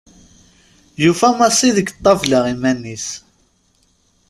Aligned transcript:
Yufa 1.03 1.29
Massi 1.37 1.69
deg 1.77 1.87
ṭabla 2.03 2.39
iman-is. 2.53 3.07